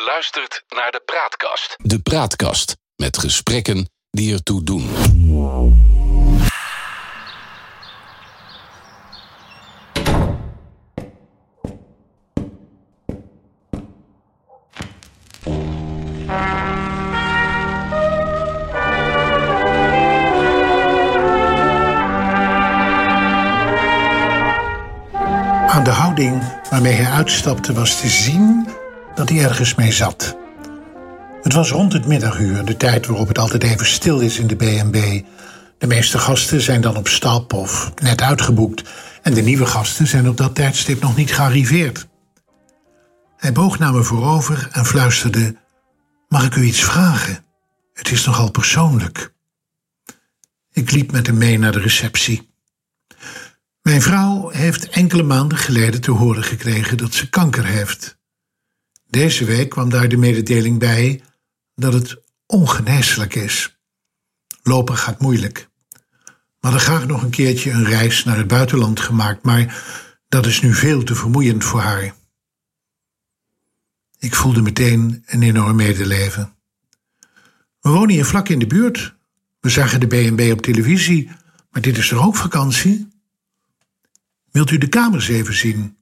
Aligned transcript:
Je 0.00 0.06
luistert 0.06 0.62
naar 0.68 0.90
de 0.90 1.02
Praatkast. 1.04 1.76
De 1.76 1.98
Praatkast 1.98 2.76
met 2.96 3.18
gesprekken 3.18 3.90
die 4.10 4.32
ertoe 4.32 4.62
doen. 4.62 4.88
Aan 25.66 25.84
de 25.84 25.90
houding 25.90 26.60
waarmee 26.70 26.92
hij 26.92 27.12
uitstapte 27.12 27.72
was 27.72 28.00
te 28.00 28.08
zien 28.08 28.78
dat 29.20 29.28
hij 29.28 29.44
ergens 29.44 29.74
mee 29.74 29.92
zat. 29.92 30.36
Het 31.42 31.52
was 31.52 31.70
rond 31.70 31.92
het 31.92 32.06
middaguur, 32.06 32.64
de 32.64 32.76
tijd 32.76 33.06
waarop 33.06 33.28
het 33.28 33.38
altijd 33.38 33.62
even 33.62 33.86
stil 33.86 34.20
is 34.20 34.38
in 34.38 34.46
de 34.46 34.56
B&B. 34.56 35.26
De 35.78 35.86
meeste 35.86 36.18
gasten 36.18 36.60
zijn 36.60 36.80
dan 36.80 36.96
op 36.96 37.08
stap 37.08 37.52
of 37.52 37.92
net 38.02 38.22
uitgeboekt... 38.22 38.88
en 39.22 39.34
de 39.34 39.42
nieuwe 39.42 39.66
gasten 39.66 40.06
zijn 40.06 40.28
op 40.28 40.36
dat 40.36 40.54
tijdstip 40.54 41.00
nog 41.00 41.16
niet 41.16 41.34
gearriveerd. 41.34 42.08
Hij 43.36 43.52
boog 43.52 43.78
naar 43.78 43.92
me 43.92 44.02
voorover 44.02 44.68
en 44.72 44.84
fluisterde... 44.86 45.56
Mag 46.28 46.44
ik 46.44 46.54
u 46.54 46.62
iets 46.62 46.84
vragen? 46.84 47.44
Het 47.92 48.10
is 48.10 48.24
nogal 48.24 48.50
persoonlijk. 48.50 49.32
Ik 50.72 50.90
liep 50.90 51.12
met 51.12 51.26
hem 51.26 51.38
mee 51.38 51.58
naar 51.58 51.72
de 51.72 51.80
receptie. 51.80 52.50
Mijn 53.82 54.02
vrouw 54.02 54.48
heeft 54.48 54.88
enkele 54.88 55.22
maanden 55.22 55.58
geleden 55.58 56.00
te 56.00 56.10
horen 56.10 56.44
gekregen 56.44 56.96
dat 56.96 57.14
ze 57.14 57.30
kanker 57.30 57.64
heeft. 57.64 58.18
Deze 59.10 59.44
week 59.44 59.68
kwam 59.68 59.90
daar 59.90 60.08
de 60.08 60.16
mededeling 60.16 60.78
bij 60.78 61.22
dat 61.74 61.92
het 61.92 62.22
ongeneeslijk 62.46 63.34
is. 63.34 63.78
Lopen 64.62 64.96
gaat 64.96 65.20
moeilijk. 65.20 65.68
We 66.28 66.66
hadden 66.68 66.80
graag 66.80 67.06
nog 67.06 67.22
een 67.22 67.30
keertje 67.30 67.70
een 67.70 67.84
reis 67.84 68.24
naar 68.24 68.36
het 68.36 68.46
buitenland 68.46 69.00
gemaakt, 69.00 69.42
maar 69.42 69.84
dat 70.28 70.46
is 70.46 70.60
nu 70.60 70.74
veel 70.74 71.02
te 71.02 71.14
vermoeiend 71.14 71.64
voor 71.64 71.80
haar. 71.80 72.14
Ik 74.18 74.34
voelde 74.34 74.62
meteen 74.62 75.22
een 75.26 75.42
enorm 75.42 75.76
medeleven. 75.76 76.54
We 77.80 77.90
wonen 77.90 78.14
hier 78.14 78.24
vlak 78.24 78.48
in 78.48 78.58
de 78.58 78.66
buurt. 78.66 79.14
We 79.60 79.68
zagen 79.68 80.00
de 80.00 80.06
B&B 80.06 80.52
op 80.52 80.60
televisie, 80.60 81.30
maar 81.70 81.82
dit 81.82 81.98
is 81.98 82.08
toch 82.08 82.26
ook 82.26 82.36
vakantie? 82.36 83.08
Wilt 84.50 84.70
u 84.70 84.78
de 84.78 84.88
kamers 84.88 85.28
even 85.28 85.54
zien? 85.54 85.98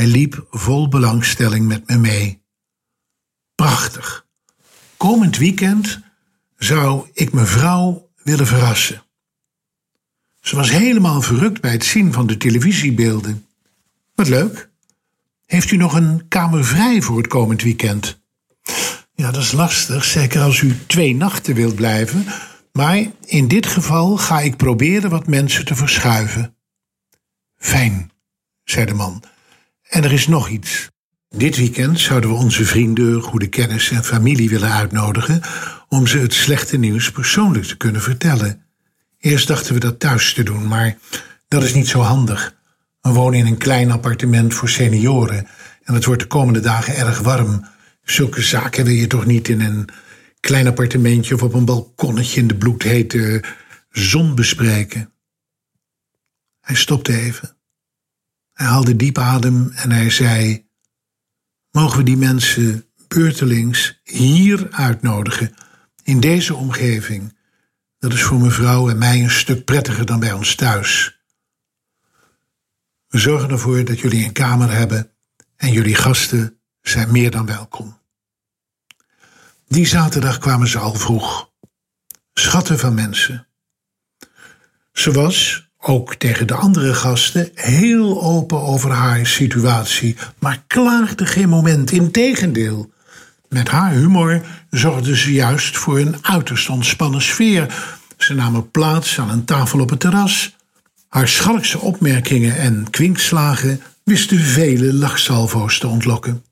Hij 0.00 0.08
liep 0.08 0.46
vol 0.50 0.88
belangstelling 0.88 1.66
met 1.66 1.88
me 1.88 1.96
mee. 1.96 2.42
Prachtig. 3.54 4.26
Komend 4.96 5.36
weekend 5.36 6.00
zou 6.56 7.08
ik 7.12 7.32
mevrouw 7.32 8.10
willen 8.22 8.46
verrassen. 8.46 9.02
Ze 10.40 10.56
was 10.56 10.70
helemaal 10.70 11.22
verrukt 11.22 11.60
bij 11.60 11.70
het 11.70 11.84
zien 11.84 12.12
van 12.12 12.26
de 12.26 12.36
televisiebeelden. 12.36 13.46
Wat 14.14 14.28
leuk. 14.28 14.70
Heeft 15.46 15.70
u 15.70 15.76
nog 15.76 15.94
een 15.94 16.28
kamer 16.28 16.64
vrij 16.64 17.02
voor 17.02 17.16
het 17.16 17.26
komend 17.26 17.62
weekend? 17.62 18.20
Ja, 19.14 19.30
dat 19.30 19.42
is 19.42 19.52
lastig, 19.52 20.04
zeker 20.04 20.40
als 20.40 20.60
u 20.60 20.78
twee 20.86 21.14
nachten 21.14 21.54
wilt 21.54 21.74
blijven. 21.74 22.24
Maar 22.72 23.06
in 23.24 23.48
dit 23.48 23.66
geval 23.66 24.16
ga 24.16 24.40
ik 24.40 24.56
proberen 24.56 25.10
wat 25.10 25.26
mensen 25.26 25.64
te 25.64 25.74
verschuiven. 25.74 26.56
Fijn, 27.56 28.10
zei 28.64 28.86
de 28.86 28.94
man. 28.94 29.22
En 29.90 30.04
er 30.04 30.12
is 30.12 30.26
nog 30.26 30.48
iets. 30.48 30.88
Dit 31.28 31.56
weekend 31.56 32.00
zouden 32.00 32.30
we 32.30 32.36
onze 32.36 32.64
vrienden, 32.64 33.22
goede 33.22 33.48
kennis 33.48 33.90
en 33.90 34.04
familie 34.04 34.48
willen 34.48 34.72
uitnodigen 34.72 35.40
om 35.88 36.06
ze 36.06 36.18
het 36.18 36.34
slechte 36.34 36.76
nieuws 36.76 37.10
persoonlijk 37.10 37.64
te 37.64 37.76
kunnen 37.76 38.02
vertellen. 38.02 38.64
Eerst 39.18 39.48
dachten 39.48 39.74
we 39.74 39.80
dat 39.80 40.00
thuis 40.00 40.34
te 40.34 40.42
doen, 40.42 40.68
maar 40.68 40.98
dat 41.48 41.62
is 41.62 41.74
niet 41.74 41.88
zo 41.88 42.00
handig. 42.00 42.54
We 43.00 43.10
wonen 43.10 43.38
in 43.38 43.46
een 43.46 43.58
klein 43.58 43.90
appartement 43.90 44.54
voor 44.54 44.68
senioren 44.68 45.46
en 45.82 45.94
het 45.94 46.04
wordt 46.04 46.20
de 46.20 46.26
komende 46.26 46.60
dagen 46.60 46.96
erg 46.96 47.20
warm. 47.20 47.66
Zulke 48.02 48.42
zaken 48.42 48.84
wil 48.84 48.94
je 48.94 49.06
toch 49.06 49.26
niet 49.26 49.48
in 49.48 49.60
een 49.60 49.88
klein 50.40 50.66
appartementje 50.66 51.34
of 51.34 51.42
op 51.42 51.54
een 51.54 51.64
balkonnetje 51.64 52.40
in 52.40 52.46
de 52.46 52.56
bloedhete 52.56 53.44
zon 53.90 54.34
bespreken. 54.34 55.12
Hij 56.60 56.76
stopte 56.76 57.12
even. 57.12 57.59
Hij 58.60 58.68
haalde 58.68 58.96
diep 58.96 59.18
adem 59.18 59.70
en 59.70 59.92
hij 59.92 60.10
zei: 60.10 60.68
Mogen 61.70 61.98
we 61.98 62.04
die 62.04 62.16
mensen 62.16 62.84
beurtelings 63.08 64.00
hier 64.04 64.68
uitnodigen, 64.70 65.54
in 66.02 66.20
deze 66.20 66.54
omgeving? 66.54 67.38
Dat 67.98 68.12
is 68.12 68.22
voor 68.22 68.40
mevrouw 68.40 68.90
en 68.90 68.98
mij 68.98 69.22
een 69.22 69.30
stuk 69.30 69.64
prettiger 69.64 70.06
dan 70.06 70.20
bij 70.20 70.32
ons 70.32 70.54
thuis. 70.54 71.20
We 73.08 73.18
zorgen 73.18 73.50
ervoor 73.50 73.84
dat 73.84 74.00
jullie 74.00 74.24
een 74.24 74.32
kamer 74.32 74.70
hebben 74.70 75.12
en 75.56 75.72
jullie 75.72 75.94
gasten 75.94 76.60
zijn 76.80 77.12
meer 77.12 77.30
dan 77.30 77.46
welkom. 77.46 77.98
Die 79.68 79.86
zaterdag 79.86 80.38
kwamen 80.38 80.68
ze 80.68 80.78
al 80.78 80.94
vroeg. 80.94 81.52
Schatten 82.32 82.78
van 82.78 82.94
mensen. 82.94 83.48
Ze 84.92 85.12
was, 85.12 85.69
ook 85.80 86.14
tegen 86.14 86.46
de 86.46 86.54
andere 86.54 86.94
gasten, 86.94 87.50
heel 87.54 88.22
open 88.22 88.60
over 88.60 88.90
haar 88.90 89.26
situatie, 89.26 90.16
maar 90.38 90.62
klaagde 90.66 91.26
geen 91.26 91.48
moment. 91.48 91.92
Integendeel, 91.92 92.90
met 93.48 93.68
haar 93.68 93.92
humor 93.92 94.42
zorgde 94.70 95.16
ze 95.16 95.32
juist 95.32 95.76
voor 95.76 95.98
een 95.98 96.16
uiterst 96.22 96.68
ontspannen 96.68 97.22
sfeer. 97.22 97.74
Ze 98.16 98.34
namen 98.34 98.70
plaats 98.70 99.18
aan 99.18 99.30
een 99.30 99.44
tafel 99.44 99.80
op 99.80 99.90
het 99.90 100.00
terras. 100.00 100.56
Haar 101.08 101.28
schalkse 101.28 101.78
opmerkingen 101.78 102.56
en 102.56 102.90
kwinkslagen 102.90 103.80
wisten 104.04 104.38
vele 104.38 104.92
lachsalvo's 104.92 105.78
te 105.78 105.86
ontlokken. 105.86 106.44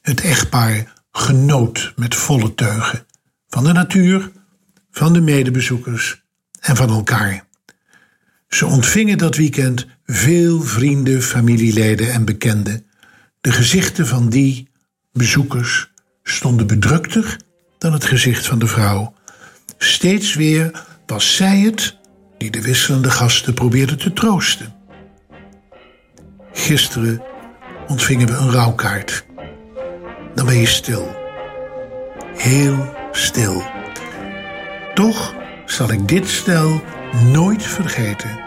Het 0.00 0.20
echtpaar 0.20 0.92
genoot 1.12 1.92
met 1.96 2.14
volle 2.14 2.54
teugen 2.54 3.06
van 3.48 3.64
de 3.64 3.72
natuur, 3.72 4.30
van 4.90 5.12
de 5.12 5.20
medebezoekers 5.20 6.22
en 6.60 6.76
van 6.76 6.90
elkaar. 6.90 7.44
Ze 8.52 8.66
ontvingen 8.66 9.18
dat 9.18 9.36
weekend 9.36 9.86
veel 10.04 10.60
vrienden, 10.60 11.22
familieleden 11.22 12.12
en 12.12 12.24
bekenden. 12.24 12.86
De 13.40 13.52
gezichten 13.52 14.06
van 14.06 14.28
die 14.28 14.68
bezoekers 15.12 15.90
stonden 16.22 16.66
bedrukter 16.66 17.36
dan 17.78 17.92
het 17.92 18.04
gezicht 18.04 18.46
van 18.46 18.58
de 18.58 18.66
vrouw. 18.66 19.14
Steeds 19.78 20.34
weer 20.34 20.84
was 21.06 21.36
zij 21.36 21.58
het 21.58 21.96
die 22.38 22.50
de 22.50 22.62
wisselende 22.62 23.10
gasten 23.10 23.54
probeerde 23.54 23.96
te 23.96 24.12
troosten. 24.12 24.74
Gisteren 26.52 27.22
ontvingen 27.86 28.26
we 28.26 28.34
een 28.34 28.50
rouwkaart. 28.50 29.24
Dan 30.34 30.46
ben 30.46 30.58
je 30.58 30.66
stil. 30.66 31.16
Heel 32.36 32.94
stil. 33.12 33.62
Toch 34.94 35.34
zal 35.66 35.90
ik 35.90 36.08
dit 36.08 36.28
stel 36.28 36.82
nooit 37.12 37.62
vergeten. 37.62 38.40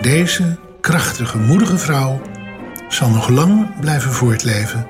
Deze 0.00 0.58
krachtige, 0.80 1.38
moedige 1.38 1.78
vrouw 1.78 2.20
zal 2.88 3.08
nog 3.10 3.28
lang 3.28 3.80
blijven 3.80 4.12
voortleven. 4.12 4.86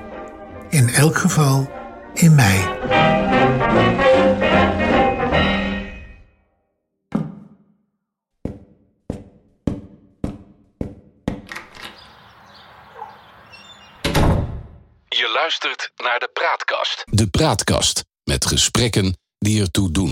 In 0.69 0.89
elk 0.89 1.17
geval 1.17 1.71
in 2.13 2.35
mij. 2.35 2.77
Je 15.09 15.31
luistert 15.33 15.91
naar 15.97 16.19
de 16.19 16.29
Praatkast. 16.33 17.03
De 17.05 17.27
Praatkast 17.27 18.05
met 18.23 18.45
gesprekken 18.45 19.17
die 19.37 19.61
ertoe 19.61 19.91
doen. 19.91 20.08